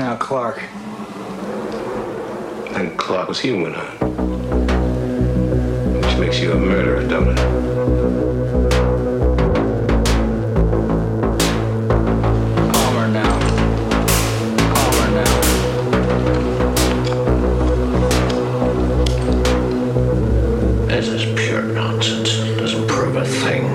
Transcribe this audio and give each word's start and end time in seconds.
Now, 0.00 0.16
Clark. 0.16 0.62
And 2.74 2.96
Clark 2.98 3.28
was 3.28 3.38
here 3.38 3.60
when 3.60 3.74
I. 3.74 3.84
Which 6.00 6.16
makes 6.16 6.40
you 6.40 6.52
a 6.52 6.56
murderer, 6.56 7.06
don't 7.06 7.28
it? 7.28 7.36
Palmer 12.72 13.08
now. 13.08 13.38
Palmer 14.72 15.10
now. 15.20 15.34
This 20.86 21.08
is 21.08 21.24
pure 21.38 21.62
nonsense. 21.74 22.38
Doesn't 22.58 22.88
prove 22.88 23.16
a 23.16 23.26
thing. 23.26 23.66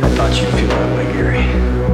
I 0.00 0.08
thought 0.10 0.40
you'd 0.40 0.48
feel 0.54 0.68
that 0.68 0.96
way, 0.96 1.12
Garry. 1.12 1.93